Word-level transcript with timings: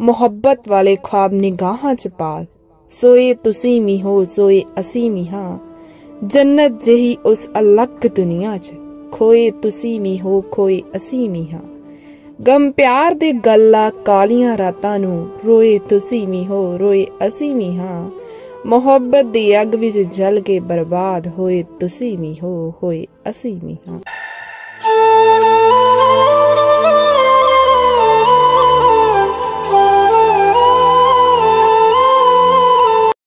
ਮੁਹੱਬਤ 0.00 0.68
ਵਾਲੇ 0.68 0.96
ਖਾਬ 1.02 1.32
ਨਿਗਾਹਾਂ 1.32 1.94
ਚ 1.94 2.08
ਪਾਲ 2.08 2.46
ਸੋਏ 2.90 3.34
ਤੁਸੀਂ 3.34 3.82
ਵੀ 3.82 4.02
ਹੋ, 4.02 4.24
ਸੋਏ 4.24 4.62
ਅਸੀਂ 4.80 5.10
ਵੀ 5.10 5.28
ਹਾਂ। 5.28 5.58
ਜੰਨਤ 6.26 6.84
ਜਿਹੀ 6.84 7.16
ਉਸ 7.26 7.48
ਅਲੱਗ 7.58 8.06
ਦੁਨੀਆ 8.06 8.56
'ਚ। 8.56 8.74
ਖੋਏ 9.12 9.50
ਤੁਸੀਂ 9.50 10.00
ਵੀ 10.00 10.20
ਹੋ, 10.20 10.44
ਖੋਏ 10.50 10.82
ਅਸੀਂ 10.96 11.30
ਵੀ 11.30 11.46
ਹਾਂ। 11.50 11.62
ਗਮ 12.42 12.70
ਪਿਆਰ 12.70 13.14
ਦੇ 13.14 13.32
ਗੱਲਾਂ 13.32 13.90
ਕਾਲੀਆਂ 14.04 14.58
ਰਾਤਾਂ 14.58 14.98
ਨੂੰ। 14.98 15.28
ਰੋਏ 15.46 15.78
ਤੁਸੀਂ 15.78 16.28
ਵੀ 16.28 16.46
ਹੋ, 16.46 16.78
ਰੋਏ 16.78 17.06
ਅਸੀਂ 17.26 17.56
ਵੀ 17.56 17.76
ਹਾਂ। 17.76 18.10
ਮੁਹੱਬਤ 18.66 19.24
ਦੀ 19.24 19.62
ਅੱਗ 19.62 19.74
ਵਿੱਚ 19.74 19.98
ਜਲ 19.98 20.40
ਕੇ 20.40 20.60
ਬਰਬਾਦ। 20.60 21.28
ਹੋਏ 21.38 21.64
ਤੁਸੀਂ 21.80 22.18
ਵੀ 22.18 22.36
ਹੋ, 22.42 22.74
ਹੋਏ 22.82 23.06
ਅਸੀਂ 23.30 23.60
ਵੀ 23.64 23.76
ਹਾਂ। 23.88 23.98